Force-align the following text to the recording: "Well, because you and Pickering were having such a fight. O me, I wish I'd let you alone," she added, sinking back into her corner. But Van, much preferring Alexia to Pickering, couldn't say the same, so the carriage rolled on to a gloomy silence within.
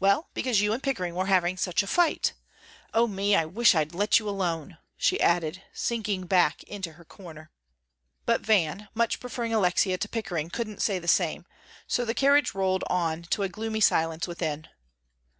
"Well, 0.00 0.28
because 0.34 0.60
you 0.60 0.72
and 0.72 0.82
Pickering 0.82 1.14
were 1.14 1.26
having 1.26 1.56
such 1.56 1.84
a 1.84 1.86
fight. 1.86 2.32
O 2.92 3.06
me, 3.06 3.36
I 3.36 3.44
wish 3.46 3.76
I'd 3.76 3.94
let 3.94 4.18
you 4.18 4.28
alone," 4.28 4.76
she 4.96 5.20
added, 5.20 5.62
sinking 5.72 6.26
back 6.26 6.64
into 6.64 6.94
her 6.94 7.04
corner. 7.04 7.52
But 8.26 8.40
Van, 8.40 8.88
much 8.92 9.20
preferring 9.20 9.54
Alexia 9.54 9.98
to 9.98 10.08
Pickering, 10.08 10.50
couldn't 10.50 10.82
say 10.82 10.98
the 10.98 11.06
same, 11.06 11.46
so 11.86 12.04
the 12.04 12.12
carriage 12.12 12.54
rolled 12.56 12.82
on 12.88 13.22
to 13.30 13.44
a 13.44 13.48
gloomy 13.48 13.78
silence 13.80 14.26
within. 14.26 14.66